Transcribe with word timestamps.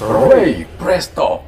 Ray 0.00 0.64
Presto. 0.80 1.44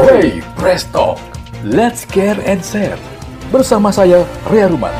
Ray 0.00 0.40
Presto. 0.56 1.20
Let's 1.60 2.08
care 2.08 2.40
and 2.48 2.64
share. 2.64 2.96
Bersama 3.52 3.92
saya, 3.92 4.24
Ria 4.48 4.72
Ruman. 4.72 4.96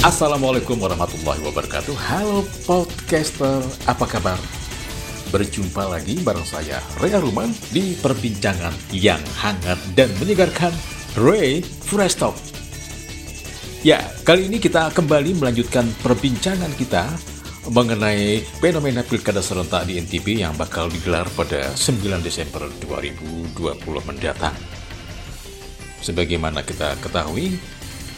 Assalamualaikum 0.00 0.80
warahmatullahi 0.80 1.44
wabarakatuh. 1.52 1.92
Halo 2.08 2.48
podcaster, 2.64 3.60
apa 3.84 4.08
kabar? 4.08 4.40
Berjumpa 5.28 5.84
lagi 5.84 6.16
bareng 6.24 6.48
saya, 6.48 6.80
Rea 6.96 7.20
Ruman, 7.20 7.52
di 7.76 7.92
perbincangan 7.92 8.72
yang 8.88 9.20
hangat 9.36 9.76
dan 9.92 10.08
menyegarkan 10.16 10.72
Ray 11.12 11.60
Fresh 11.60 12.16
Talk. 12.16 12.57
Ya, 13.88 14.04
kali 14.20 14.52
ini 14.52 14.60
kita 14.60 14.92
kembali 14.92 15.40
melanjutkan 15.40 15.88
perbincangan 16.04 16.76
kita 16.76 17.08
mengenai 17.72 18.44
fenomena 18.60 19.00
pilkada 19.00 19.40
serentak 19.40 19.88
di 19.88 19.96
NTB 19.96 20.44
yang 20.44 20.52
bakal 20.60 20.92
digelar 20.92 21.24
pada 21.32 21.72
9 21.72 22.20
Desember 22.20 22.68
2020 22.84 23.56
mendatang. 24.04 24.52
Sebagaimana 26.04 26.68
kita 26.68 27.00
ketahui, 27.00 27.56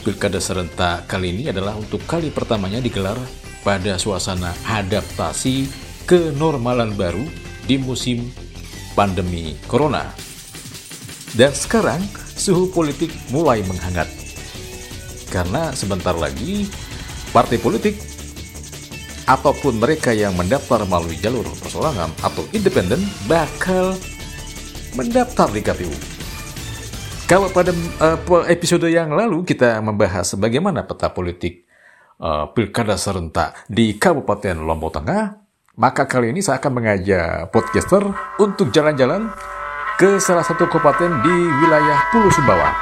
pilkada 0.02 0.42
serentak 0.42 1.06
kali 1.06 1.38
ini 1.38 1.54
adalah 1.54 1.78
untuk 1.78 2.02
kali 2.02 2.34
pertamanya 2.34 2.82
digelar 2.82 3.22
pada 3.62 3.94
suasana 3.94 4.50
adaptasi 4.66 5.70
kenormalan 6.02 6.98
baru 6.98 7.22
di 7.70 7.78
musim 7.78 8.26
pandemi 8.98 9.54
corona. 9.70 10.10
Dan 11.30 11.54
sekarang 11.54 12.02
suhu 12.34 12.74
politik 12.74 13.14
mulai 13.30 13.62
menghangat. 13.62 14.19
Karena 15.30 15.70
sebentar 15.72 16.12
lagi 16.18 16.66
partai 17.30 17.62
politik 17.62 17.94
ataupun 19.30 19.78
mereka 19.78 20.10
yang 20.10 20.34
mendaftar 20.34 20.82
melalui 20.90 21.14
jalur 21.22 21.46
persorangan 21.62 22.10
atau 22.18 22.42
independen 22.50 22.98
bakal 23.30 23.94
mendaftar 24.98 25.46
di 25.54 25.62
KPU. 25.62 25.94
Kalau 27.30 27.46
pada 27.54 27.70
uh, 28.02 28.18
episode 28.50 28.90
yang 28.90 29.14
lalu 29.14 29.46
kita 29.46 29.78
membahas 29.78 30.34
bagaimana 30.34 30.82
peta 30.82 31.14
politik 31.14 31.62
uh, 32.18 32.50
pilkada 32.50 32.98
serentak 32.98 33.54
di 33.70 33.94
Kabupaten 33.94 34.58
Lombok 34.66 34.98
Tengah, 34.98 35.38
maka 35.78 36.10
kali 36.10 36.34
ini 36.34 36.42
saya 36.42 36.58
akan 36.58 36.72
mengajak 36.74 37.54
podcaster 37.54 38.02
untuk 38.42 38.74
jalan-jalan 38.74 39.30
ke 39.94 40.18
salah 40.18 40.42
satu 40.42 40.66
kabupaten 40.66 41.22
di 41.22 41.34
wilayah 41.62 42.08
Pulau 42.10 42.32
Sumbawa. 42.34 42.72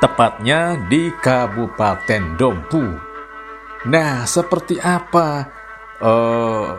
Tepatnya 0.00 0.80
di 0.88 1.12
Kabupaten 1.12 2.40
Dompu. 2.40 2.80
Nah, 3.84 4.24
seperti 4.24 4.80
apa 4.80 5.44
uh, 6.00 6.72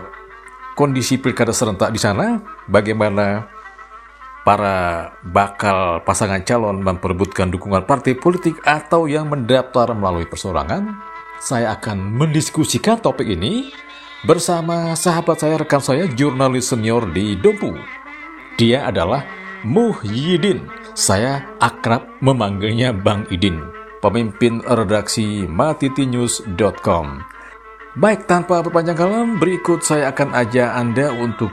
kondisi 0.73 1.21
pilkada 1.21 1.53
serentak 1.53 1.93
di 1.93 2.01
sana? 2.01 2.41
Bagaimana 2.65 3.45
para 4.41 5.13
bakal 5.21 6.01
pasangan 6.01 6.41
calon 6.41 6.81
memperebutkan 6.81 7.53
dukungan 7.53 7.85
partai 7.85 8.17
politik 8.17 8.57
atau 8.65 9.05
yang 9.05 9.29
mendaftar 9.29 9.93
melalui 9.93 10.25
persorangan? 10.25 10.89
Saya 11.37 11.77
akan 11.77 12.17
mendiskusikan 12.17 13.05
topik 13.05 13.29
ini 13.29 13.69
bersama 14.25 14.97
sahabat 14.97 15.45
saya, 15.45 15.61
rekan 15.61 15.81
saya, 15.81 16.09
jurnalis 16.09 16.73
senior 16.73 17.05
di 17.13 17.37
Dompu. 17.37 17.77
Dia 18.57 18.89
adalah 18.89 19.25
Muhyiddin. 19.61 20.80
Saya 20.91 21.47
akrab 21.63 22.03
memanggilnya 22.19 22.91
Bang 22.91 23.23
Idin, 23.31 23.63
pemimpin 24.03 24.59
redaksi 24.67 25.47
matitinews.com. 25.47 27.23
Baik, 27.95 28.27
tanpa 28.27 28.59
berpanjang 28.59 28.99
kalam, 28.99 29.27
berikut 29.39 29.83
saya 29.83 30.11
akan 30.11 30.35
ajak 30.35 30.69
Anda 30.71 31.11
untuk 31.15 31.51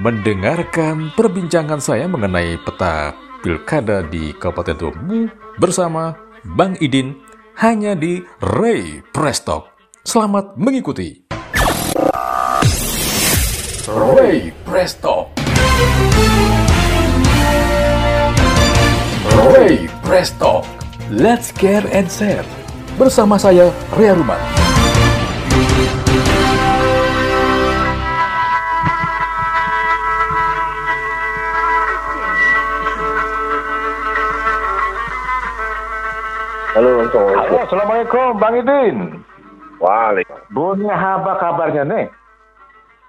mendengarkan 0.00 1.12
perbincangan 1.16 1.80
saya 1.80 2.08
mengenai 2.08 2.60
peta 2.60 3.16
pilkada 3.40 4.04
di 4.04 4.32
Kabupaten 4.36 4.76
Dompu 4.76 5.28
bersama 5.60 6.16
Bang 6.44 6.76
Idin 6.80 7.16
hanya 7.60 7.96
di 7.96 8.20
Ray 8.40 9.00
Prestock. 9.12 9.72
Selamat 10.04 10.56
mengikuti. 10.56 11.24
Ray 13.86 14.52
Presto. 19.46 19.62
Ray 19.62 19.86
Presto. 20.02 20.52
Let's 21.06 21.54
care 21.54 21.86
and 21.94 22.10
share. 22.10 22.42
Bersama 22.98 23.38
saya, 23.38 23.70
Ria 23.94 24.10
Ruman. 24.10 24.34
Halo, 36.74 37.06
Assalamualaikum. 37.06 37.38
Halo, 37.38 37.56
Assalamualaikum, 37.70 38.28
Bang 38.42 38.54
Idin. 38.58 38.96
Waalaikumsalam. 39.78 40.50
Bunya 40.50 40.96
apa 40.98 41.32
kabarnya 41.38 41.86
nih? 41.86 42.06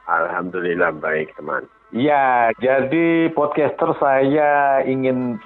Alhamdulillah 0.06 0.94
baik, 1.02 1.34
teman. 1.34 1.66
Ya, 1.90 2.54
jadi 2.62 3.34
podcaster 3.34 3.98
saya 3.98 4.86
ingin 4.86 5.42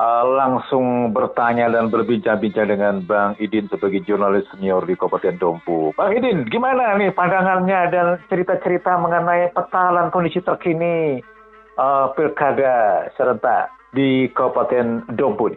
uh, 0.00 0.24
langsung 0.24 1.12
bertanya 1.12 1.68
dan 1.68 1.92
berbincang-bincang 1.92 2.72
dengan 2.72 3.04
Bang 3.04 3.36
Idin 3.36 3.68
sebagai 3.68 4.00
jurnalis 4.08 4.48
senior 4.50 4.82
di 4.88 4.96
Kabupaten 4.96 5.36
Dompu. 5.36 5.92
Bang 5.94 6.16
Idin, 6.16 6.48
gimana 6.48 6.96
nih 6.96 7.12
pandangannya 7.12 7.80
dan 7.92 8.06
cerita-cerita 8.32 8.96
mengenai 8.96 9.52
peta 9.52 9.84
dan 9.92 10.08
kondisi 10.08 10.40
terkini 10.40 11.20
uh, 11.76 12.08
pilkada 12.16 13.08
serentak 13.20 13.68
di 13.92 14.32
Kabupaten 14.32 15.04
Dompu? 15.12 15.52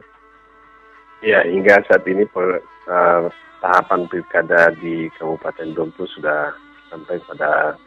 Ya, 1.23 1.39
hingga 1.47 1.79
saat 1.87 2.03
ini 2.03 2.27
per, 2.27 2.59
uh, 2.91 3.31
tahapan 3.63 4.11
pilkada 4.11 4.75
di 4.83 5.07
Kabupaten 5.15 5.71
Dompu 5.71 6.03
sudah 6.11 6.51
sampai 6.91 7.15
pada 7.31 7.79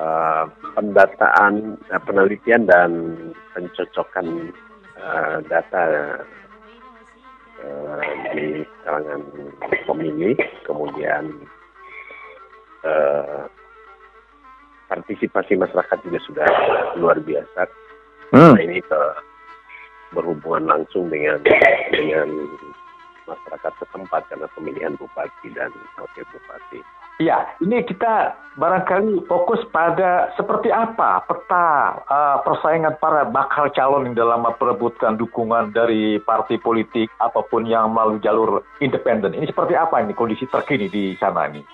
uh, 0.00 0.48
pendataan, 0.72 1.76
uh, 1.92 2.00
penelitian 2.08 2.64
dan 2.64 2.90
pencocokan 3.52 4.48
uh, 5.00 5.38
data 5.46 5.84
uh, 7.64 8.00
di 8.32 8.64
kalangan 8.84 9.20
pemilih, 9.84 10.36
kemudian 10.64 11.32
uh, 12.84 13.44
partisipasi 14.86 15.58
masyarakat 15.58 15.98
juga 16.06 16.18
sudah 16.26 16.48
luar 16.98 17.18
biasa. 17.20 17.66
Hmm. 18.34 18.54
Nah, 18.54 18.62
ini 18.62 18.82
ke 18.82 19.00
berhubungan 20.14 20.64
langsung 20.70 21.10
dengan 21.10 21.42
dengan 21.90 22.28
masyarakat 23.26 23.72
setempat 23.82 24.22
karena 24.30 24.46
pemilihan 24.54 24.94
bupati 24.94 25.50
dan 25.54 25.70
wakil 25.98 26.24
bupati. 26.30 26.80
Iya, 27.16 27.48
ini 27.64 27.80
kita 27.80 28.36
barangkali 28.60 29.24
fokus 29.24 29.64
pada 29.72 30.28
seperti 30.36 30.68
apa 30.68 31.24
peta 31.24 31.96
uh, 32.04 32.36
persaingan 32.44 33.00
para 33.00 33.24
bakal 33.24 33.72
calon 33.72 34.12
yang 34.12 34.16
dalam 34.20 34.44
memperebutkan 34.44 35.16
dukungan 35.16 35.72
dari 35.72 36.20
partai 36.20 36.60
politik 36.60 37.08
apa 37.16 37.40
pun 37.48 37.64
yang 37.64 37.96
melalui 37.96 38.20
jalur 38.20 38.60
independen. 38.84 39.32
Ini 39.32 39.48
seperti 39.48 39.72
apa 39.72 40.04
ini 40.04 40.12
kondisi 40.12 40.44
terkini 40.44 40.92
di 40.92 41.16
sana 41.16 41.48
ini? 41.48 41.64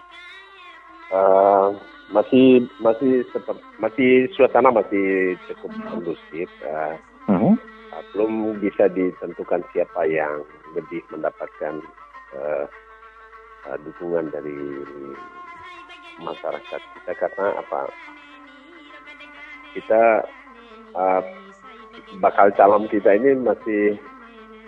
Uh, 1.10 1.74
masih 2.14 2.70
masih 2.78 3.26
seperti 3.34 3.62
masih 3.82 4.10
suasana 4.38 4.70
masih 4.70 5.34
cukup 5.50 5.70
kondusif. 5.90 6.46
Uh, 6.62 6.94
Hmm. 7.30 7.54
uh, 7.54 8.02
belum 8.14 8.58
bisa 8.58 8.90
ditentukan 8.90 9.62
siapa 9.70 10.02
yang 10.10 10.42
lebih 10.74 11.06
mendapatkan 11.14 11.78
uh, 12.34 12.66
uh, 13.68 13.78
dukungan 13.82 14.30
dari 14.32 14.56
masyarakat 16.22 16.80
kita 16.80 17.12
karena 17.18 17.46
apa 17.58 17.80
kita 19.72 20.02
uh, 20.94 21.22
bakal 22.20 22.52
calon 22.54 22.86
kita 22.92 23.16
ini 23.16 23.38
masih 23.40 23.96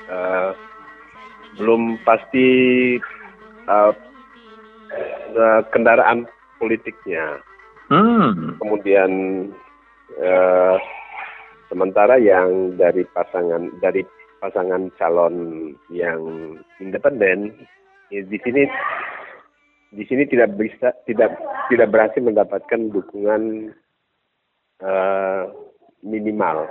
uh, 0.09 0.57
belum 1.61 2.01
pasti 2.03 2.49
uh, 3.69 3.93
uh, 5.37 5.61
kendaraan 5.71 6.27
politiknya 6.59 7.39
Hmm. 7.93 8.57
kemudian 8.57 9.13
eh, 10.17 10.77
sementara 11.69 12.17
yang 12.17 12.73
dari 12.81 13.05
pasangan 13.13 13.69
dari 13.85 14.01
pasangan 14.41 14.89
calon 14.97 15.37
yang 15.93 16.21
independen 16.81 17.53
ya 18.15 18.23
di 18.23 18.39
sini 18.39 18.63
di 19.95 20.05
sini 20.07 20.23
tidak 20.31 20.55
bisa 20.55 20.95
tidak 21.11 21.35
tidak 21.71 21.91
berhasil 21.91 22.23
mendapatkan 22.23 22.81
dukungan 22.95 23.75
eh, 24.83 25.43
minimal 26.07 26.71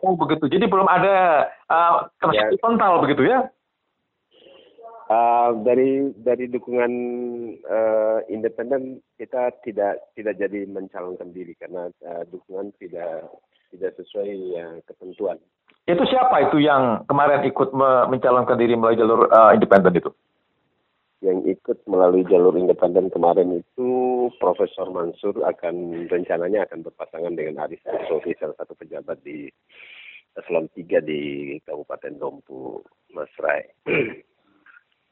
Oh 0.00 0.16
begitu. 0.16 0.48
Jadi 0.48 0.64
belum 0.64 0.88
ada 0.88 1.48
uh, 1.68 2.08
Ya. 2.32 2.48
begitu 3.04 3.22
ya? 3.28 3.52
Uh, 5.10 5.58
dari 5.66 6.14
dari 6.22 6.46
dukungan 6.46 6.92
uh, 7.66 8.22
independen 8.30 9.02
kita 9.18 9.50
tidak 9.66 9.98
tidak 10.14 10.38
jadi 10.38 10.70
mencalonkan 10.70 11.34
diri 11.34 11.58
karena 11.58 11.90
uh, 12.06 12.22
dukungan 12.30 12.70
tidak 12.78 13.26
tidak 13.74 13.92
sesuai 13.98 14.30
yang 14.54 14.78
ketentuan. 14.86 15.36
Itu 15.90 16.06
siapa 16.06 16.46
itu 16.46 16.62
yang 16.62 17.02
kemarin 17.10 17.42
ikut 17.42 17.74
mencalonkan 18.06 18.54
diri 18.54 18.78
melalui 18.78 19.02
jalur 19.02 19.26
uh, 19.34 19.50
independen 19.50 19.98
itu? 19.98 20.14
Yang 21.20 21.60
ikut 21.60 21.78
melalui 21.84 22.24
jalur 22.24 22.56
independen 22.56 23.12
kemarin 23.12 23.60
itu 23.60 23.88
Profesor 24.40 24.88
Mansur 24.88 25.36
akan 25.44 26.08
rencananya 26.08 26.64
akan 26.64 26.80
berpasangan 26.88 27.36
dengan 27.36 27.68
Aris 27.68 27.84
Sofi 28.08 28.32
salah 28.40 28.56
satu 28.56 28.72
pejabat 28.72 29.20
di 29.20 29.52
eselon 30.40 30.72
3 30.72 31.04
di 31.04 31.20
Kabupaten 31.60 32.16
Dompu, 32.16 32.80
Mas 33.12 33.28
Rai. 33.36 33.68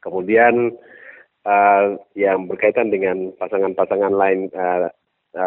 Kemudian 0.04 0.72
uh, 1.44 1.86
yang 2.16 2.48
berkaitan 2.48 2.88
dengan 2.88 3.36
pasangan-pasangan 3.36 4.14
lain 4.14 4.48
uh, 4.56 4.88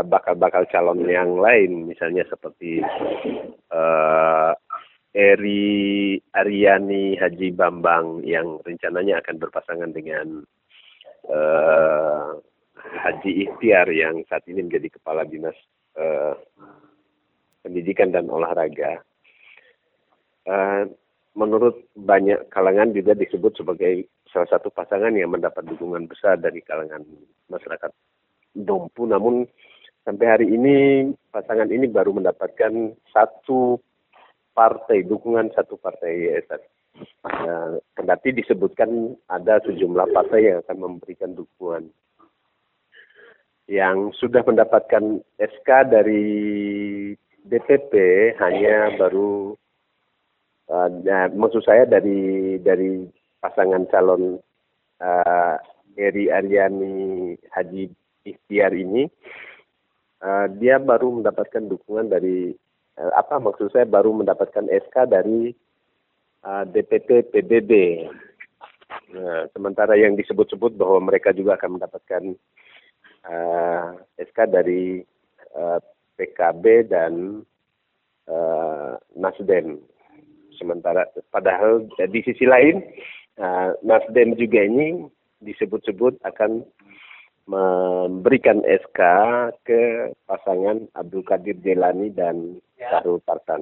bakal-bakal 0.06 0.70
calon 0.70 1.02
yang 1.10 1.42
lain, 1.42 1.90
misalnya 1.90 2.22
seperti 2.30 2.86
Eri 5.12 6.16
Aryani 6.32 7.20
Haji 7.20 7.52
Bambang 7.52 8.24
yang 8.24 8.64
rencananya 8.64 9.20
akan 9.20 9.36
berpasangan 9.44 9.92
dengan 9.92 10.40
uh, 11.28 12.40
Haji 12.80 13.32
Ikhtiar 13.44 13.92
yang 13.92 14.24
saat 14.32 14.48
ini 14.48 14.64
menjadi 14.64 14.96
kepala 14.96 15.28
dinas 15.28 15.56
uh, 16.00 16.40
pendidikan 17.60 18.16
dan 18.16 18.32
olahraga. 18.32 19.04
Uh, 20.48 20.88
menurut 21.36 21.76
banyak 21.94 22.48
kalangan 22.48 22.96
juga 22.96 23.12
disebut 23.12 23.60
sebagai 23.60 24.08
salah 24.32 24.48
satu 24.48 24.72
pasangan 24.72 25.12
yang 25.12 25.36
mendapat 25.36 25.68
dukungan 25.68 26.08
besar 26.08 26.40
dari 26.40 26.64
kalangan 26.64 27.04
masyarakat 27.52 27.92
Dompu. 28.52 29.08
Namun 29.08 29.48
sampai 30.04 30.28
hari 30.28 30.48
ini 30.52 31.08
pasangan 31.32 31.68
ini 31.72 31.88
baru 31.88 32.16
mendapatkan 32.16 32.96
satu 33.12 33.80
partai 34.52 35.04
dukungan 35.08 35.52
satu 35.56 35.80
partai 35.80 36.28
YSN. 36.28 36.62
Nah, 37.24 37.80
kendati 37.96 38.36
disebutkan 38.36 39.16
ada 39.32 39.64
sejumlah 39.64 40.12
partai 40.12 40.52
yang 40.52 40.58
akan 40.66 40.78
memberikan 40.78 41.34
dukungan. 41.34 41.88
Yang 43.72 44.20
sudah 44.20 44.44
mendapatkan 44.44 45.24
SK 45.40 45.70
dari 45.88 46.26
DPP 47.48 47.94
hanya 48.44 49.00
baru, 49.00 49.56
uh, 50.68 50.90
nah, 51.02 51.32
maksud 51.32 51.64
saya 51.64 51.88
dari 51.88 52.60
dari 52.60 53.08
pasangan 53.40 53.88
calon 53.88 54.38
uh, 55.00 55.56
Eri 55.96 56.28
Aryani 56.30 57.34
Haji 57.50 57.90
Ikhtiar 58.22 58.76
ini 58.76 59.10
uh, 60.22 60.46
dia 60.62 60.78
baru 60.78 61.20
mendapatkan 61.20 61.66
dukungan 61.66 62.14
dari 62.14 62.54
apa 63.16 63.42
maksud 63.42 63.74
saya 63.74 63.88
baru 63.88 64.14
mendapatkan 64.14 64.68
SK 64.70 65.10
dari 65.10 65.56
uh, 66.46 66.64
DPP 66.70 67.34
PBB. 67.34 67.72
Nah, 69.12 69.48
sementara 69.56 69.96
yang 69.96 70.20
disebut-sebut 70.20 70.76
bahwa 70.76 71.12
mereka 71.12 71.32
juga 71.32 71.56
akan 71.56 71.80
mendapatkan 71.80 72.24
uh, 73.28 73.98
SK 74.20 74.40
dari 74.52 75.02
uh, 75.56 75.80
PKB 76.20 76.92
dan 76.92 77.44
uh, 78.28 78.96
Nasdem. 79.16 79.80
Sementara 80.60 81.10
padahal 81.34 81.90
di 81.98 82.22
sisi 82.22 82.46
lain 82.46 82.86
Nah, 83.42 83.74
Nasdem 83.82 84.36
juga 84.36 84.62
ini 84.62 85.08
disebut-sebut 85.42 86.20
akan 86.22 86.62
memberikan 87.50 88.62
SK 88.62 89.00
ke 89.66 90.14
pasangan 90.30 90.86
Abdul 90.94 91.26
Qadir 91.26 91.58
Jelani 91.66 92.14
dan 92.14 92.62
Sarul 92.82 93.22
Tartan. 93.26 93.62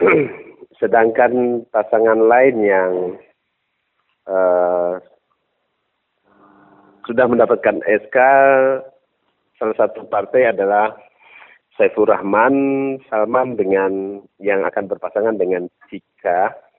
Sedangkan 0.80 1.64
pasangan 1.68 2.20
lain 2.24 2.56
yang 2.64 2.92
uh, 4.28 4.96
sudah 7.04 7.26
mendapatkan 7.28 7.80
SK, 7.84 8.16
salah 9.60 9.76
satu 9.76 10.08
partai 10.08 10.52
adalah 10.52 10.96
Saiful 11.76 12.08
Rahman 12.08 12.54
Salman 13.08 13.56
dengan 13.56 14.24
yang 14.40 14.64
akan 14.64 14.88
berpasangan 14.88 15.36
dengan 15.36 15.68
Cika 15.88 16.70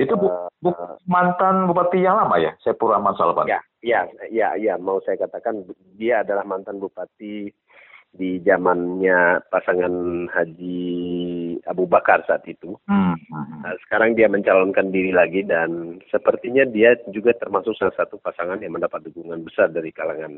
itu 0.00 0.16
bu, 0.16 0.28
bu, 0.64 0.72
mantan 1.04 1.68
bupati 1.68 2.00
yang 2.00 2.16
lama 2.16 2.40
ya, 2.40 2.56
Sepura 2.64 2.96
Mansalpan? 2.96 3.44
Ya, 3.44 3.60
ya, 3.84 4.08
ya, 4.32 4.56
ya. 4.56 4.80
Mau 4.80 4.96
saya 5.04 5.20
katakan 5.20 5.68
dia 6.00 6.24
adalah 6.24 6.48
mantan 6.48 6.80
bupati 6.80 7.52
di 8.10 8.42
zamannya 8.42 9.46
pasangan 9.54 10.26
Haji 10.26 10.82
Abu 11.70 11.86
Bakar 11.86 12.26
saat 12.26 12.42
itu. 12.50 12.74
Hmm. 12.90 13.14
Nah, 13.30 13.74
sekarang 13.86 14.18
dia 14.18 14.26
mencalonkan 14.26 14.90
diri 14.90 15.14
lagi 15.14 15.46
dan 15.46 16.02
sepertinya 16.10 16.66
dia 16.66 16.98
juga 17.14 17.30
termasuk 17.38 17.78
salah 17.78 17.94
satu 17.94 18.18
pasangan 18.18 18.58
yang 18.58 18.74
mendapat 18.74 19.06
dukungan 19.06 19.46
besar 19.46 19.70
dari 19.70 19.94
kalangan 19.94 20.36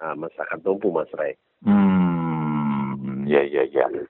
uh, 0.00 0.16
masyarakat 0.16 0.58
Tumpu, 0.64 0.88
Mas 0.88 1.12
Ray. 1.12 1.36
Hmm, 1.60 3.28
ya, 3.28 3.44
ya, 3.44 3.68
ya. 3.68 3.84
Oke, 3.90 4.08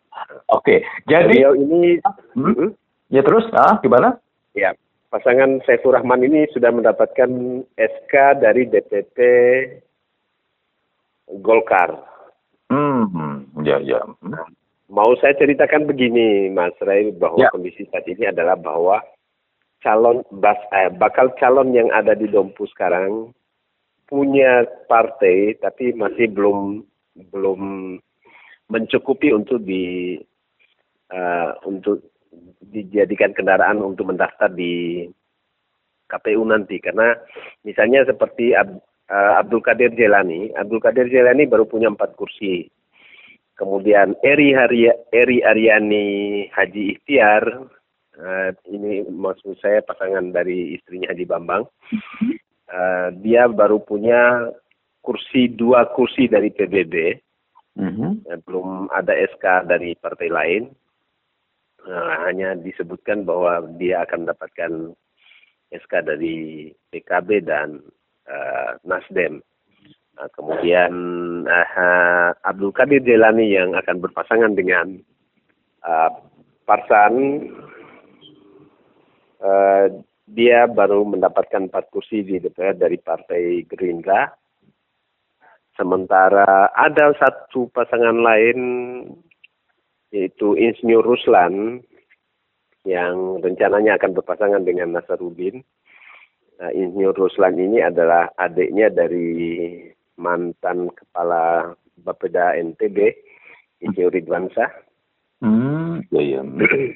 okay. 0.55 0.79
jadi 1.11 1.27
Beliau 1.27 1.55
ini, 1.59 1.99
hmm? 2.39 2.55
Hmm? 2.55 2.71
ya 3.11 3.27
terus, 3.27 3.51
ah, 3.59 3.83
gimana? 3.83 4.15
Ya, 4.55 4.75
pasangan 5.11 5.59
Saiful 5.67 5.95
Rahman 5.95 6.23
ini 6.23 6.47
sudah 6.55 6.71
mendapatkan 6.71 7.31
SK 7.75 8.15
dari 8.39 8.71
DPP 8.71 9.19
Golkar. 11.43 11.99
Hmm, 12.71 13.51
ya, 13.67 13.83
ya. 13.83 13.99
Nah, 14.23 14.47
mau 14.87 15.11
saya 15.19 15.35
ceritakan 15.35 15.91
begini, 15.91 16.49
Mas 16.55 16.75
Ray, 16.79 17.11
bahwa 17.11 17.43
ya. 17.43 17.51
kondisi 17.51 17.83
saat 17.91 18.07
ini 18.07 18.31
adalah 18.31 18.55
bahwa 18.55 19.03
calon 19.83 20.23
bas, 20.31 20.59
eh, 20.71 20.89
bakal 20.95 21.35
calon 21.37 21.75
yang 21.75 21.91
ada 21.91 22.15
di 22.15 22.31
Dompu 22.31 22.71
sekarang 22.71 23.35
punya 24.07 24.67
partai, 24.87 25.59
tapi 25.59 25.91
masih 25.95 26.31
belum 26.31 26.87
belum 27.35 27.61
mencukupi 28.71 29.35
untuk 29.35 29.67
di 29.67 30.15
uh, 31.11 31.51
untuk 31.67 32.07
dijadikan 32.71 33.35
kendaraan 33.35 33.83
untuk 33.83 34.15
mendaftar 34.15 34.47
di 34.55 35.07
KPU 36.07 36.43
nanti 36.47 36.79
karena 36.79 37.15
misalnya 37.67 38.07
seperti 38.07 38.55
Ab, 38.55 38.83
uh, 39.11 39.43
Abdul 39.43 39.61
Qadir 39.61 39.93
Jelani, 39.99 40.55
Abdul 40.55 40.79
Qadir 40.79 41.11
Jelani 41.11 41.45
baru 41.51 41.67
punya 41.67 41.91
empat 41.91 42.15
kursi. 42.15 42.71
Kemudian 43.59 44.17
Eri 44.25 44.57
Haria, 44.57 44.97
Eri 45.13 45.45
Aryani 45.45 46.49
Haji 46.49 46.97
Ikhtiar, 46.97 47.45
uh, 48.17 48.49
ini 48.73 49.05
maksud 49.05 49.59
saya 49.61 49.85
pasangan 49.85 50.33
dari 50.33 50.79
istrinya 50.79 51.13
Haji 51.13 51.25
Bambang. 51.29 51.69
Uh, 52.71 53.11
dia 53.21 53.51
baru 53.51 53.83
punya 53.83 54.49
kursi 55.03 55.51
dua 55.51 55.91
kursi 55.93 56.31
dari 56.31 56.49
PBB, 56.55 57.19
mm 57.77 57.91
-hmm. 57.93 58.13
belum 58.47 58.89
ada 58.95 59.13
SK 59.13 59.67
dari 59.69 59.93
partai 59.99 60.29
lain 60.31 60.63
uh, 61.85 62.13
hanya 62.29 62.57
disebutkan 62.57 63.25
bahwa 63.25 63.65
dia 63.77 64.05
akan 64.05 64.25
mendapatkan 64.25 64.73
SK 65.71 65.93
dari 66.05 66.37
PKB 66.91 67.47
dan 67.47 67.81
uh, 68.29 68.77
Nasdem. 68.85 69.41
Uh, 70.21 70.29
kemudian 70.37 70.93
uh, 71.49 72.35
Abdul 72.45 72.75
Qadir 72.77 73.01
Jelani 73.01 73.55
yang 73.55 73.73
akan 73.73 74.05
berpasangan 74.05 74.53
dengan 74.53 75.01
uh, 75.87 76.11
Parsan, 76.69 77.15
uh, 79.41 79.87
dia 80.31 80.71
baru 80.71 81.03
mendapatkan 81.03 81.67
empat 81.67 81.91
kursi 81.91 82.23
di 82.23 82.39
DPR 82.39 82.79
dari 82.79 83.01
Partai 83.01 83.67
Gerindra. 83.67 84.31
Sementara 85.75 86.71
ada 86.77 87.17
satu 87.17 87.73
pasangan 87.73 88.15
lain 88.21 88.59
yaitu 90.11 90.59
Insinyur 90.59 91.07
Ruslan 91.07 91.83
yang 92.85 93.41
rencananya 93.41 93.97
akan 93.97 94.13
berpasangan 94.17 94.63
dengan 94.67 94.95
Nasarudin. 94.97 95.63
Nah, 96.61 96.77
Insinyur 96.77 97.17
Ruslan 97.17 97.57
ini 97.57 97.81
adalah 97.81 98.29
adiknya 98.37 98.93
dari 98.93 99.81
mantan 100.21 100.93
kepala 100.93 101.73
Bapeda 101.97 102.53
NTB, 102.53 103.17
Insinyur 103.81 104.13
Ridwansa. 104.13 104.69
Hmm, 105.41 106.05
ya, 106.13 106.21
ya. 106.21 106.41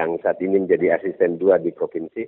yang 0.00 0.16
saat 0.24 0.40
ini 0.40 0.64
menjadi 0.64 0.96
asisten 0.96 1.36
dua 1.36 1.60
di 1.60 1.68
provinsi. 1.68 2.24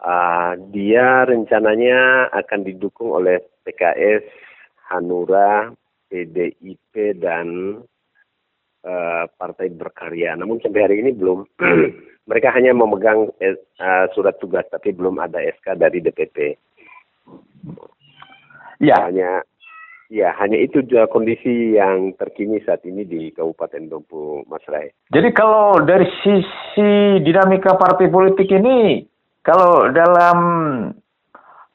Uh, 0.00 0.56
dia 0.72 1.28
rencananya 1.28 2.32
akan 2.32 2.64
didukung 2.64 3.12
oleh 3.12 3.44
PKS, 3.68 4.24
Hanura, 4.88 5.68
PDIP 6.08 7.20
dan 7.20 7.76
uh, 8.88 9.24
partai 9.36 9.68
berkarya. 9.68 10.32
Namun 10.34 10.64
sampai 10.64 10.88
hari 10.88 10.96
ini 11.04 11.12
belum 11.12 11.44
mereka 12.28 12.48
hanya 12.56 12.72
memegang 12.72 13.28
uh, 13.28 14.06
surat 14.16 14.40
tugas 14.40 14.64
tapi 14.72 14.96
belum 14.96 15.20
ada 15.20 15.38
SK 15.44 15.76
dari 15.76 16.00
DPP. 16.00 16.56
Ya. 18.80 18.96
Hanya 19.04 19.44
ya 20.08 20.32
hanya 20.40 20.56
itu 20.56 20.80
juga 20.88 21.04
kondisi 21.12 21.76
yang 21.76 22.16
terkini 22.16 22.64
saat 22.64 22.80
ini 22.88 23.04
di 23.04 23.28
Kabupaten 23.36 23.92
Dompu, 23.92 24.42
Mas 24.48 24.64
Rai. 24.64 24.88
Jadi 25.12 25.28
kalau 25.36 25.84
dari 25.84 26.08
sisi 26.24 27.20
dinamika 27.20 27.76
partai 27.76 28.08
politik 28.08 28.48
ini, 28.48 29.04
kalau 29.44 29.92
dalam 29.92 30.38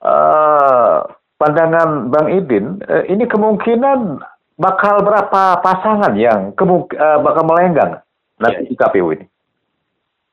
uh, 0.02 1.00
pandangan 1.38 2.10
Bang 2.10 2.30
Idin, 2.34 2.82
uh, 2.90 3.06
ini 3.06 3.26
kemungkinan 3.30 4.33
bakal 4.58 5.02
berapa 5.02 5.60
pasangan 5.62 6.14
yang 6.14 6.54
kemung 6.54 6.86
uh, 6.94 7.20
bakal 7.22 7.44
melenggang 7.46 8.02
nanti 8.38 8.66
ya. 8.66 8.70
di 8.70 8.76
KPU 8.78 9.08
ini? 9.14 9.26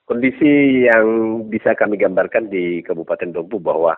Kondisi 0.04 0.84
yang 0.90 1.06
bisa 1.46 1.78
kami 1.78 1.94
gambarkan 1.94 2.50
di 2.50 2.82
Kabupaten 2.82 3.30
Dompu 3.30 3.62
bahwa 3.62 3.94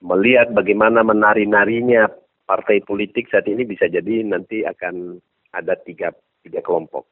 melihat 0.00 0.48
bagaimana 0.50 1.04
menari-narinya 1.04 2.08
partai 2.48 2.80
politik 2.82 3.28
saat 3.28 3.46
ini 3.46 3.62
bisa 3.62 3.86
jadi 3.86 4.24
nanti 4.24 4.64
akan 4.64 5.20
ada 5.52 5.76
tiga 5.76 6.10
tiga 6.42 6.64
kelompok. 6.64 7.04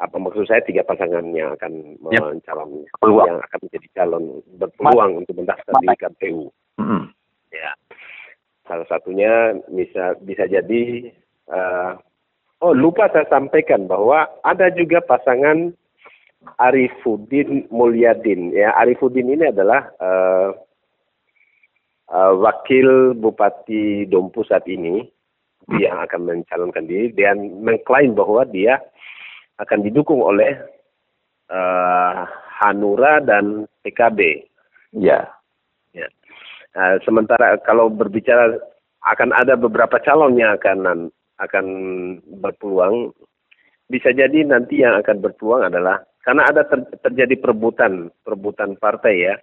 Apa 0.00 0.16
maksud 0.16 0.48
saya 0.48 0.64
tiga 0.64 0.80
pasangan 0.84 1.24
yang 1.32 1.56
akan 1.56 2.00
ya. 2.08 2.20
mencalon 2.20 2.84
yang 3.28 3.40
akan 3.40 3.58
menjadi 3.68 3.88
calon 3.96 4.24
berpeluang 4.56 5.10
Ma 5.16 5.18
untuk 5.24 5.34
mendaftar 5.36 5.72
di 5.80 5.88
KPU. 5.96 6.44
Mm 6.80 6.84
-hmm. 6.84 7.02
Ya, 7.50 7.70
salah 8.64 8.86
satunya 8.88 9.56
bisa 9.68 10.16
bisa 10.22 10.46
jadi 10.46 11.12
uh, 11.50 11.92
oh 12.64 12.72
lupa 12.72 13.10
saya 13.12 13.26
sampaikan 13.28 13.84
bahwa 13.90 14.26
ada 14.46 14.70
juga 14.72 15.02
pasangan 15.02 15.74
Arifuddin 16.56 17.68
Mulyadin 17.68 18.54
ya 18.56 18.72
Arifuddin 18.80 19.28
ini 19.28 19.52
adalah 19.52 19.90
uh, 20.00 20.56
uh, 22.10 22.32
wakil 22.38 23.12
Bupati 23.18 24.08
Dompu 24.08 24.42
saat 24.46 24.66
ini 24.66 25.04
yang 25.78 26.02
akan 26.02 26.26
mencalonkan 26.26 26.90
diri 26.90 27.14
dan 27.14 27.62
mengklaim 27.62 28.16
bahwa 28.16 28.42
dia 28.48 28.82
akan 29.62 29.86
didukung 29.86 30.18
oleh 30.18 30.56
uh, 31.52 32.26
Hanura 32.58 33.22
dan 33.22 33.70
PKB. 33.86 34.48
Ya. 34.96 35.30
Ya. 35.94 36.08
Uh, 36.74 36.98
sementara 37.06 37.54
kalau 37.62 37.86
berbicara 37.92 38.58
akan 39.06 39.30
ada 39.36 39.54
beberapa 39.54 40.00
calon 40.02 40.34
yang 40.40 40.58
akan 40.58 41.10
akan 41.40 41.66
berpeluang. 42.40 43.16
Bisa 43.90 44.14
jadi 44.14 44.46
nanti 44.46 44.84
yang 44.84 44.94
akan 45.00 45.18
berpeluang 45.18 45.66
adalah 45.66 45.98
karena 46.22 46.46
ada 46.46 46.62
ter, 46.68 46.84
terjadi 47.00 47.40
perebutan 47.40 48.12
perebutan 48.22 48.76
partai 48.78 49.14
ya. 49.18 49.36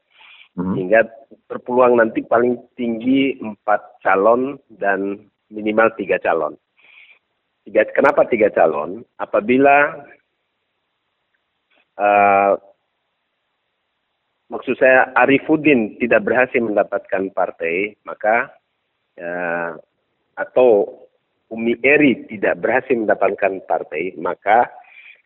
Hmm. 0.58 0.74
hingga 0.74 1.06
berpeluang 1.46 2.02
nanti 2.02 2.26
paling 2.26 2.58
tinggi 2.74 3.38
empat 3.38 4.02
calon 4.02 4.58
dan 4.74 5.30
minimal 5.54 5.94
tiga 5.94 6.18
calon. 6.18 6.58
Tiga 7.62 7.86
kenapa 7.94 8.26
tiga 8.26 8.50
calon? 8.50 9.06
Apabila 9.22 10.02
uh, 12.02 12.58
maksud 14.50 14.82
saya 14.82 15.14
Arifuddin 15.14 15.94
tidak 16.02 16.26
berhasil 16.26 16.58
mendapatkan 16.58 17.30
partai 17.38 17.94
maka 18.02 18.50
uh, 19.22 19.78
atau 20.34 20.90
Umi 21.48 21.80
Eri 21.80 22.28
tidak 22.28 22.60
berhasil 22.60 22.92
mendapatkan 22.92 23.64
partai, 23.64 24.12
maka 24.20 24.68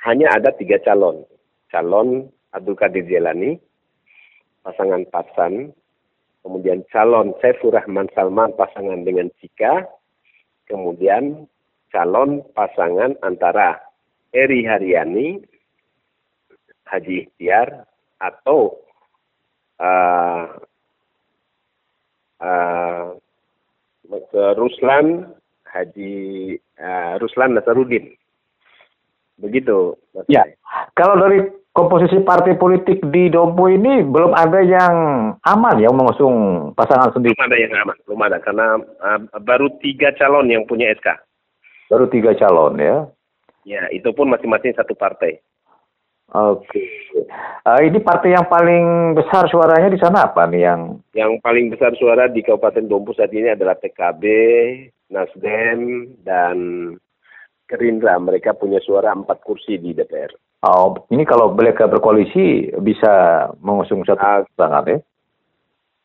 hanya 0.06 0.30
ada 0.38 0.54
tiga 0.54 0.78
calon. 0.86 1.26
Calon 1.74 2.30
Abdul 2.54 2.78
Qadir 2.78 3.10
Jelani, 3.10 3.58
pasangan 4.62 5.02
Pasan, 5.10 5.74
kemudian 6.46 6.86
calon 6.94 7.34
Saiful 7.42 7.74
Rahman 7.74 8.06
Salman 8.14 8.54
pasangan 8.54 9.02
dengan 9.02 9.34
Cika, 9.42 9.90
kemudian 10.70 11.50
calon 11.90 12.46
pasangan 12.54 13.18
antara 13.26 13.82
Eri 14.30 14.62
Haryani, 14.62 15.42
Haji 16.86 17.26
Ikhtiar, 17.26 17.88
atau 18.22 18.78
uh, 19.82 20.46
uh, 22.38 23.10
Ruslan 24.60 25.34
Haji 25.72 26.14
uh, 26.80 27.18
Ruslan 27.24 27.56
Nasarudin. 27.56 28.12
Begitu. 29.40 29.98
Ya. 30.30 30.46
Kalau 30.94 31.18
dari 31.18 31.48
komposisi 31.72 32.20
partai 32.22 32.60
politik 32.60 33.00
di 33.10 33.32
Dompu 33.32 33.72
ini 33.72 34.04
belum 34.04 34.36
ada 34.36 34.60
yang 34.60 34.96
aman 35.40 35.76
ya 35.80 35.90
mengusung 35.90 36.70
pasangan 36.76 37.16
sendiri. 37.16 37.34
Belum 37.40 37.48
ada 37.48 37.58
yang 37.58 37.74
aman, 37.80 37.98
belum 38.06 38.22
ada 38.22 38.38
karena 38.44 38.68
uh, 39.02 39.20
baru 39.40 39.72
tiga 39.80 40.12
calon 40.20 40.52
yang 40.52 40.68
punya 40.68 40.92
SK. 40.94 41.16
Baru 41.88 42.12
tiga 42.12 42.36
calon 42.36 42.80
ya? 42.80 43.08
Ya, 43.62 43.86
itu 43.94 44.10
pun 44.12 44.28
masing-masing 44.28 44.74
satu 44.74 44.98
partai. 44.98 45.38
Oke. 46.32 46.88
Uh, 47.68 47.80
ini 47.84 48.00
partai 48.00 48.32
yang 48.32 48.48
paling 48.48 49.14
besar 49.20 49.52
suaranya 49.52 49.92
di 49.92 50.00
sana 50.00 50.32
apa 50.32 50.48
nih 50.48 50.64
yang? 50.64 50.82
Yang 51.12 51.32
paling 51.44 51.68
besar 51.68 51.92
suara 52.00 52.32
di 52.32 52.40
Kabupaten 52.40 52.88
Dompu 52.88 53.12
saat 53.12 53.36
ini 53.36 53.52
adalah 53.52 53.76
PKB, 53.76 54.24
Nasdem, 55.12 56.08
dan 56.24 56.58
Gerindra. 57.68 58.16
Mereka 58.18 58.56
punya 58.58 58.80
suara 58.80 59.12
empat 59.12 59.44
kursi 59.44 59.78
di 59.78 59.92
DPR. 59.92 60.32
Oh, 60.62 60.94
ini 61.10 61.26
kalau 61.26 61.54
mereka 61.58 61.90
berkoalisi 61.90 62.70
bisa 62.86 63.48
mengusung 63.66 64.06
satu 64.06 64.22
uh, 64.22 64.46
pasangan 64.54 64.86
ya? 64.88 64.98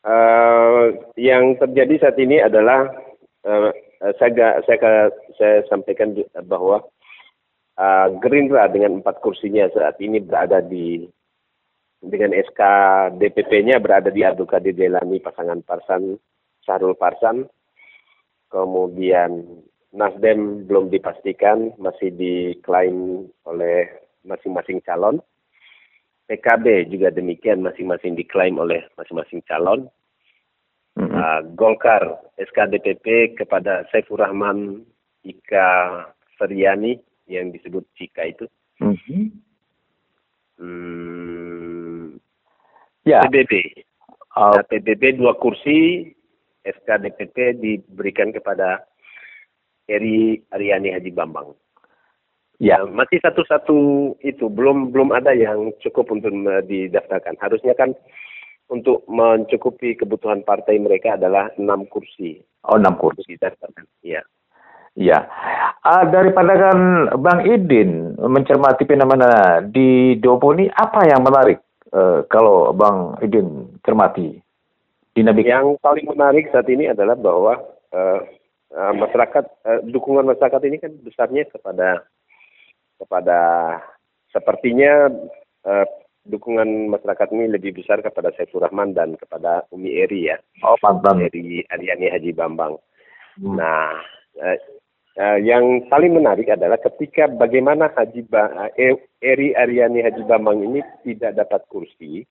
Uh, 0.07 0.83
yang 1.19 1.59
terjadi 1.61 1.99
saat 1.99 2.17
ini 2.17 2.41
adalah 2.41 2.89
uh, 3.45 3.69
saya, 4.17 4.63
saya 4.65 5.13
saya 5.37 5.55
sampaikan 5.69 6.17
bahwa 6.49 6.81
uh, 7.77 8.07
Gerindra 8.17 8.65
dengan 8.71 9.03
empat 9.03 9.21
kursinya 9.21 9.69
saat 9.69 10.01
ini 10.01 10.17
berada 10.17 10.57
di 10.63 11.05
dengan 12.01 12.33
SK 12.33 12.61
DPP-nya 13.17 13.81
berada 13.81 14.09
di 14.13 14.21
Abdul 14.21 14.49
Jelani 14.49 15.17
pasangan 15.21 15.61
Parsan 15.65 16.17
Sarul 16.65 16.93
Parsan 16.93 17.45
kemudian 18.51 19.43
Nasdem 19.95 20.67
belum 20.67 20.91
dipastikan 20.91 21.73
masih 21.79 22.11
diklaim 22.13 23.27
oleh 23.47 23.87
masing-masing 24.27 24.83
calon 24.83 25.23
PKB 26.27 26.91
juga 26.91 27.07
demikian 27.09 27.63
masing-masing 27.63 28.19
diklaim 28.19 28.59
oleh 28.59 28.83
masing-masing 28.99 29.39
calon 29.47 29.87
mm-hmm. 30.99 31.15
uh, 31.15 31.41
Golkar 31.55 32.19
SKDPP 32.35 33.39
kepada 33.39 33.87
Saiful 33.89 34.19
Rahman 34.19 34.83
Ika 35.23 36.03
Feryani 36.35 36.99
yang 37.27 37.51
disebut 37.51 37.83
Cika 37.95 38.27
itu. 38.27 38.45
Mm-hmm. 38.83 39.23
Hmm, 40.57 42.17
ya. 43.05 43.21
PBB. 43.29 43.85
Nah, 44.37 44.61
PBB 44.69 45.17
dua 45.17 45.37
kursi, 45.37 46.09
SK 46.67 47.07
DPP 47.07 47.37
diberikan 47.63 48.35
kepada 48.35 48.83
Eri 49.87 50.43
Ariani 50.51 50.91
Haji 50.91 51.11
Bambang. 51.15 51.55
Ya. 52.57 52.81
Nah, 52.81 53.05
masih 53.05 53.21
satu-satu 53.21 53.77
itu 54.25 54.49
belum 54.49 54.89
belum 54.89 55.13
ada 55.13 55.31
yang 55.31 55.71
cukup 55.79 56.09
untuk 56.09 56.33
didaftarkan. 56.65 57.37
Harusnya 57.37 57.77
kan 57.77 57.93
untuk 58.67 59.05
mencukupi 59.07 59.95
kebutuhan 59.95 60.43
partai 60.43 60.81
mereka 60.81 61.15
adalah 61.15 61.53
enam 61.55 61.85
kursi. 61.87 62.41
Oh 62.65 62.75
enam 62.75 62.97
kursi. 62.97 63.37
Didaftarkan. 63.37 63.85
Iya. 64.01 64.25
Ya, 64.97 65.29
uh, 65.85 66.09
dari 66.09 66.33
pandangan 66.33 67.13
Bang 67.21 67.45
Idin 67.45 68.17
mencermati 68.17 68.81
fenomena 68.89 69.61
di 69.61 70.17
Dopo 70.17 70.57
ini 70.57 70.65
apa 70.73 71.05
yang 71.05 71.21
menarik 71.21 71.61
uh, 71.93 72.25
kalau 72.25 72.73
Bang 72.73 73.13
Idin 73.21 73.77
cermati 73.85 74.41
dinamika? 75.17 75.57
Yang 75.57 75.81
paling 75.81 76.05
menarik 76.05 76.45
saat 76.53 76.69
ini 76.69 76.85
adalah 76.93 77.17
bahwa 77.17 77.57
uh, 77.89 78.19
uh, 78.77 78.93
masyarakat 78.93 79.45
uh, 79.65 79.79
dukungan 79.89 80.29
masyarakat 80.29 80.61
ini 80.69 80.77
kan 80.77 80.93
besarnya 81.01 81.49
kepada 81.49 82.05
kepada 83.01 83.39
sepertinya 84.29 85.09
uh, 85.65 85.85
dukungan 86.29 86.93
masyarakat 86.93 87.33
ini 87.33 87.49
lebih 87.49 87.81
besar 87.81 88.05
kepada 88.05 88.29
Saiful 88.37 88.61
Rahman 88.61 88.93
dan 88.93 89.17
kepada 89.17 89.65
Umi 89.73 89.97
Eri 89.97 90.29
ya. 90.29 90.37
Oh, 90.61 90.77
mantan. 90.85 91.25
Eri 91.25 91.65
Ariani 91.73 92.13
Haji 92.13 92.31
Bambang. 92.37 92.77
Hmm. 93.41 93.57
Nah, 93.57 93.97
Uh, 95.17 95.41
yang 95.41 95.89
paling 95.89 96.13
menarik 96.13 96.45
adalah 96.45 96.77
ketika 96.77 97.25
bagaimana 97.25 97.89
Haji 97.89 98.21
ba 98.29 98.53
uh, 98.53 98.69
Eri 99.17 99.49
Aryani 99.57 100.05
Haji 100.05 100.21
Bambang 100.29 100.61
ini 100.61 100.85
tidak 101.01 101.41
dapat 101.41 101.65
kursi, 101.73 102.21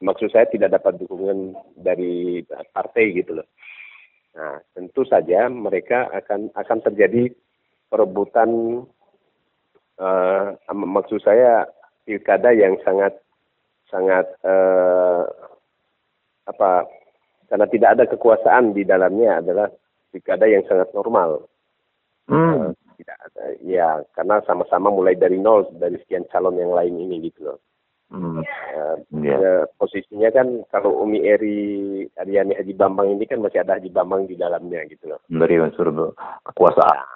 maksud 0.00 0.32
saya 0.32 0.48
tidak 0.48 0.80
dapat 0.80 0.96
dukungan 1.00 1.54
dari 1.76 2.40
partai 2.72 3.14
gitu 3.14 3.40
loh. 3.40 3.48
Nah, 4.34 4.62
tentu 4.72 5.04
saja 5.04 5.50
mereka 5.50 6.08
akan 6.10 6.54
akan 6.56 6.78
terjadi 6.86 7.34
perebutan 7.90 8.50
uh, 10.00 10.46
maksud 10.70 11.20
saya 11.20 11.66
pilkada 12.06 12.54
yang 12.54 12.78
sangat 12.86 13.18
sangat 13.90 14.24
uh, 14.46 15.26
apa 16.46 16.86
karena 17.50 17.66
tidak 17.66 17.88
ada 17.98 18.04
kekuasaan 18.06 18.72
di 18.72 18.86
dalamnya 18.86 19.42
adalah 19.42 19.68
pilkada 20.14 20.46
yang 20.46 20.62
sangat 20.70 20.88
normal. 20.94 21.50
Hmm. 22.30 22.70
Uh, 22.70 22.72
tidak 23.02 23.18
ada, 23.26 23.44
ya 23.66 23.88
karena 24.14 24.38
sama-sama 24.46 24.88
mulai 24.94 25.18
dari 25.18 25.36
nol 25.36 25.66
dari 25.76 25.98
sekian 26.06 26.28
calon 26.30 26.54
yang 26.56 26.70
lain 26.70 26.94
ini 26.94 27.26
gitu 27.26 27.50
loh. 27.50 27.58
Hmm. 28.10 28.42
Uh, 28.42 28.98
yeah. 29.22 29.38
Ya, 29.38 29.54
posisinya 29.78 30.34
kan 30.34 30.66
kalau 30.74 30.98
Umi 31.06 31.22
Eri 31.22 32.02
Aryani 32.18 32.58
Haji 32.58 32.74
Bambang 32.74 33.14
ini 33.14 33.22
kan 33.22 33.38
masih 33.38 33.62
ada 33.62 33.78
Haji 33.78 33.90
Bambang 33.94 34.26
di 34.26 34.34
dalamnya 34.34 34.82
gitu 34.90 35.14
loh. 35.14 35.22
Dari 35.30 35.62
unsur 35.62 35.94
kekuasaan. 36.42 37.06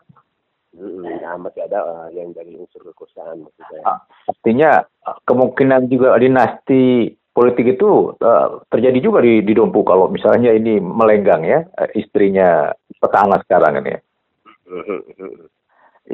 Ya, 1.18 1.34
masih 1.34 1.66
ada 1.66 1.82
uh, 1.82 2.08
yang 2.14 2.30
dari 2.30 2.54
unsur 2.54 2.82
kekuasaan 2.86 3.42
maksudnya. 3.42 3.82
Ah, 3.82 3.98
artinya 4.30 4.86
kemungkinan 5.26 5.90
juga 5.90 6.14
dinasti 6.14 7.10
politik 7.34 7.74
itu 7.74 8.14
uh, 8.22 8.62
terjadi 8.70 8.98
juga 9.02 9.18
di, 9.18 9.42
di 9.42 9.50
Dompu 9.50 9.82
kalau 9.82 10.06
misalnya 10.06 10.54
ini 10.54 10.78
melenggang 10.78 11.42
ya 11.42 11.66
istrinya 11.98 12.70
petahana 13.02 13.42
sekarang 13.42 13.82
ini. 13.82 13.98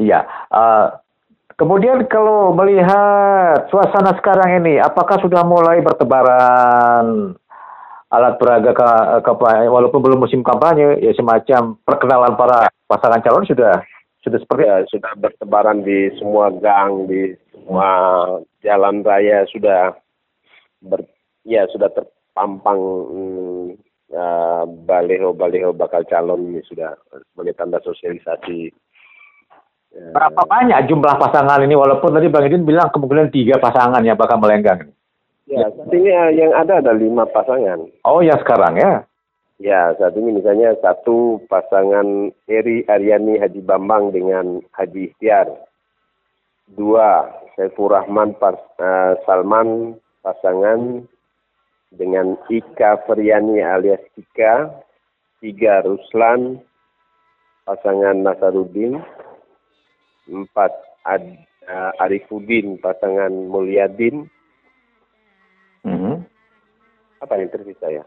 Iya. 0.00 0.24
Uh, 0.48 0.88
kemudian 1.60 2.08
kalau 2.08 2.56
melihat 2.56 3.68
suasana 3.68 4.16
sekarang 4.16 4.64
ini, 4.64 4.80
apakah 4.80 5.20
sudah 5.20 5.44
mulai 5.44 5.84
bertebaran 5.84 7.36
alat 8.10 8.34
peraga 8.40 8.72
ke, 8.72 8.88
ke 9.22 9.32
walaupun 9.68 10.00
belum 10.00 10.24
musim 10.24 10.40
kampanye, 10.40 10.96
ya 11.04 11.12
semacam 11.12 11.76
perkenalan 11.84 12.34
para 12.34 12.72
pasangan 12.88 13.20
calon 13.20 13.44
sudah 13.44 13.84
sudah 14.24 14.38
seperti 14.40 14.64
ya, 14.64 14.76
sudah 14.88 15.12
bertebaran 15.20 15.84
di 15.84 16.08
semua 16.16 16.48
gang, 16.56 17.06
di 17.06 17.36
semua 17.52 17.88
jalan 18.64 19.04
raya 19.04 19.44
sudah 19.52 19.94
ber, 20.82 21.04
ya 21.44 21.64
sudah 21.70 21.88
terpampang 21.92 22.80
hmm, 22.80 23.66
uh, 24.12 24.64
bakal 25.76 26.02
calon 26.08 26.52
ini 26.52 26.60
sudah 26.66 26.98
sebagai 27.32 27.54
tanda 27.56 27.78
sosialisasi. 27.84 28.74
Berapa 29.90 30.46
banyak 30.46 30.86
jumlah 30.86 31.18
pasangan 31.18 31.66
ini? 31.66 31.74
Walaupun 31.74 32.14
tadi 32.14 32.30
Bang 32.30 32.46
Edin 32.46 32.62
bilang 32.62 32.94
kemungkinan 32.94 33.34
tiga 33.34 33.58
pasangan 33.58 34.06
yang 34.06 34.14
bakal 34.14 34.38
melenggang. 34.38 34.86
Ya, 35.50 35.66
saat 35.66 35.90
ini 35.90 36.14
eh, 36.14 36.30
yang 36.38 36.54
ada 36.54 36.78
ada 36.78 36.94
lima 36.94 37.26
pasangan. 37.26 37.90
Oh, 38.06 38.22
yang 38.22 38.38
sekarang 38.38 38.78
ya? 38.78 39.02
Ya, 39.58 39.90
saat 39.98 40.14
ini 40.14 40.38
misalnya 40.38 40.78
satu 40.78 41.42
pasangan 41.50 42.30
Eri 42.46 42.86
Aryani 42.86 43.42
Haji 43.42 43.60
Bambang 43.66 44.14
dengan 44.14 44.62
Haji 44.78 45.10
Ikhtiar. 45.10 45.50
Dua, 46.70 47.26
Saiful 47.58 47.90
Rahman 47.90 48.38
Pas, 48.38 48.54
uh, 48.78 49.18
Salman 49.26 49.98
pasangan 50.22 51.02
dengan 51.90 52.38
Ika 52.46 53.10
Feryani 53.10 53.58
alias 53.58 54.00
Ika. 54.14 54.70
Tiga, 55.42 55.82
Ruslan 55.82 56.62
pasangan 57.66 58.22
Nasarudin 58.22 59.02
empat 60.30 60.70
Ad, 61.04 61.24
uh, 61.66 61.92
Arifudin 62.00 62.78
pasangan 62.78 63.32
Mulyadin. 63.32 64.30
Mm-hmm. 65.82 66.14
Apa 67.20 67.34
yang 67.40 67.50
tersisa 67.50 67.86
ya? 67.90 68.04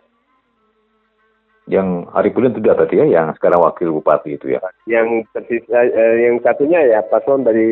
Yang 1.68 2.08
Arifudin 2.16 2.56
itu 2.56 2.62
tadi 2.64 2.96
ya, 3.02 3.06
yang 3.08 3.28
sekarang 3.36 3.62
wakil 3.62 3.94
bupati 4.00 4.40
itu 4.40 4.56
ya? 4.56 4.62
Yang 4.88 5.28
tersisa, 5.36 5.84
uh, 5.84 6.16
yang 6.18 6.40
satunya 6.40 6.80
ya 6.86 7.00
paslon 7.08 7.44
dari 7.44 7.70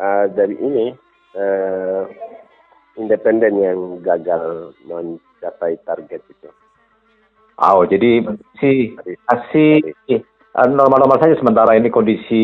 uh, 0.00 0.26
dari 0.32 0.56
ini 0.58 0.94
uh, 1.38 2.04
independen 2.98 3.54
yang 3.62 3.78
gagal 4.02 4.74
mencapai 4.86 5.78
target 5.86 6.22
itu. 6.26 6.50
Oh, 7.58 7.82
jadi 7.82 8.22
si 8.62 8.94
masih 9.26 9.82
normal-normal 10.54 11.18
saja 11.18 11.34
sementara 11.38 11.74
ini 11.74 11.90
kondisi 11.90 12.42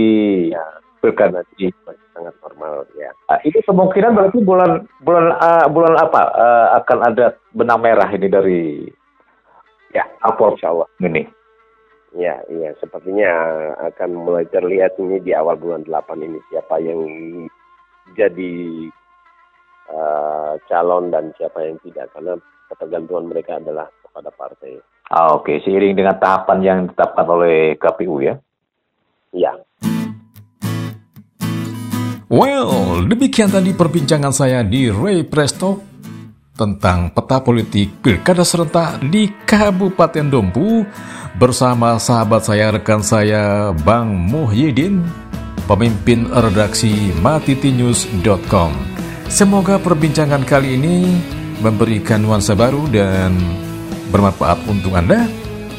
ya 0.51 0.63
pilkada 1.05 1.45
di 1.61 1.69
sangat 2.17 2.33
normal 2.41 2.89
ya. 2.97 3.13
Uh, 3.29 3.37
itu 3.45 3.61
kemungkinan 3.69 4.17
berarti 4.17 4.41
bulan 4.41 4.89
bulan 5.05 5.37
uh, 5.37 5.69
bulan 5.69 6.01
apa 6.01 6.21
uh, 6.33 6.69
akan 6.81 6.99
ada 7.13 7.37
benang 7.53 7.85
merah 7.85 8.09
ini 8.09 8.29
dari 8.33 8.63
ya 9.93 10.09
apa 10.25 10.57
Allah 10.65 10.89
ini. 11.05 11.29
Ya, 12.15 12.41
iya 12.49 12.73
sepertinya 12.79 13.29
akan 13.91 14.17
mulai 14.17 14.47
terlihat 14.49 14.97
ini 15.03 15.19
di 15.19 15.35
awal 15.35 15.59
bulan 15.59 15.83
8 15.83 16.15
ini 16.23 16.39
siapa 16.47 16.79
yang 16.79 17.03
jadi 18.15 18.55
uh, 19.91 20.55
calon 20.71 21.11
dan 21.11 21.35
siapa 21.35 21.59
yang 21.67 21.77
tidak 21.83 22.15
karena 22.15 22.39
ketergantungan 22.71 23.27
mereka 23.29 23.59
adalah 23.59 23.91
kepada 24.07 24.31
partai. 24.31 24.79
Ah, 25.11 25.35
Oke, 25.35 25.59
okay. 25.59 25.67
seiring 25.67 25.99
dengan 25.99 26.17
tahapan 26.17 26.59
yang 26.63 26.79
ditetapkan 26.87 27.27
oleh 27.29 27.75
KPU 27.77 28.23
ya. 28.23 28.39
Iya. 29.35 29.59
Well, 32.35 33.07
demikian 33.07 33.47
tadi 33.47 33.71
perbincangan 33.71 34.35
saya 34.35 34.67
di 34.67 34.91
Ray 34.91 35.23
Presto 35.23 35.79
tentang 36.59 37.15
peta 37.15 37.39
politik 37.39 38.03
pilkada 38.03 38.43
serentak 38.43 38.99
di 39.07 39.31
Kabupaten 39.47 40.27
Dompu 40.27 40.83
bersama 41.39 41.95
sahabat 41.95 42.43
saya, 42.43 42.75
rekan 42.75 43.07
saya, 43.07 43.71
Bang 43.87 44.19
Muhyiddin, 44.19 45.07
pemimpin 45.71 46.27
redaksi 46.27 47.15
matitinews.com. 47.23 48.75
Semoga 49.31 49.79
perbincangan 49.79 50.43
kali 50.43 50.75
ini 50.75 51.15
memberikan 51.63 52.19
nuansa 52.19 52.59
baru 52.59 52.91
dan 52.91 53.31
bermanfaat 54.11 54.59
untuk 54.67 54.91
Anda. 54.99 55.31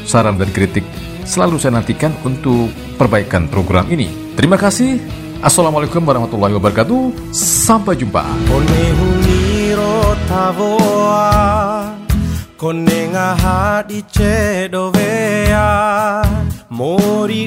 Saran 0.08 0.40
dan 0.40 0.48
kritik 0.56 0.88
selalu 1.28 1.60
saya 1.60 1.76
nantikan 1.76 2.16
untuk 2.24 2.72
perbaikan 2.96 3.44
program 3.52 3.92
ini. 3.92 4.08
Terima 4.40 4.56
kasih. 4.56 5.25
Assalamualaikum 5.44 6.00
warahmatullahi 6.00 6.56
wabarakatuh. 6.56 7.32
Sampai 7.34 8.00
jumpa. 8.00 8.24
Konenga 12.56 13.36
hadi 13.36 14.00
cedo 14.08 14.88
vea 14.88 16.24
mori 16.72 17.44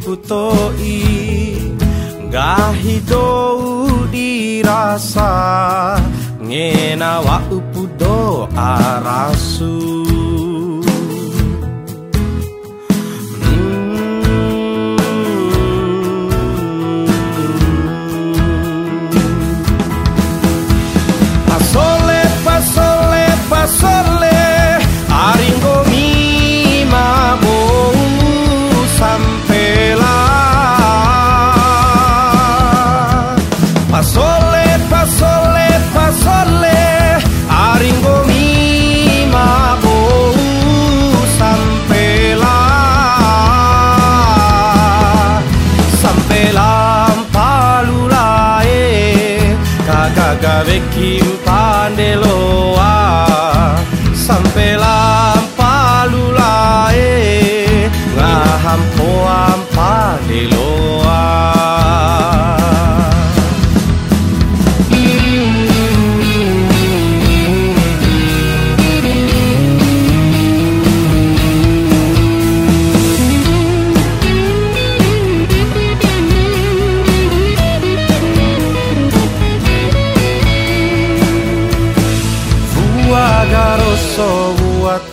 putoi 0.00 1.21
Gahidou 2.32 4.08
dirasa 4.08 5.28
Ngena 6.40 7.20
wa 7.20 7.36
upudo 7.52 8.48
arasu 8.56 10.11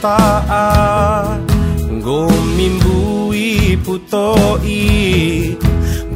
taat 0.02 1.40
gomimbui 2.06 3.78
putoi 3.86 5.56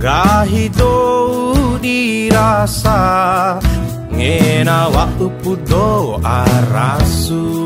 gahido 0.03 0.95
dirasa. 1.83 2.99
Ngena 4.13 4.87
waktu 4.93 5.25
pudo 5.41 6.19
arasu. 6.23 7.62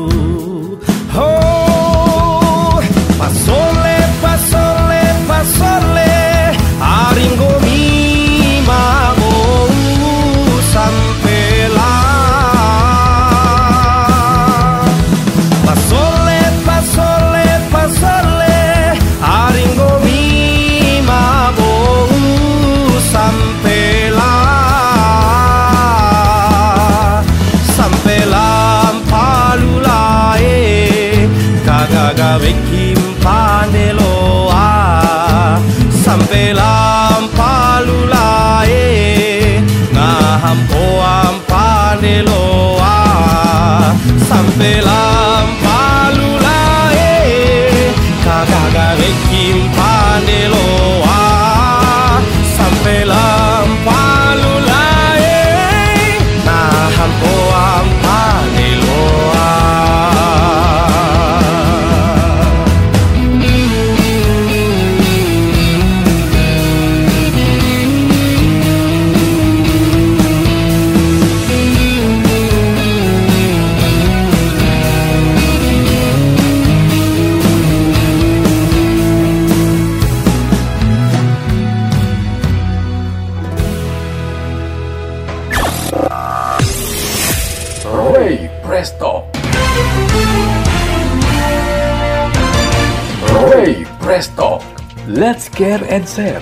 Care 95.58 95.82
and 95.90 96.06
Share. 96.06 96.38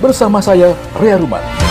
Bersama 0.00 0.40
saya, 0.40 0.72
Rea 0.96 1.20
Ruman. 1.20 1.63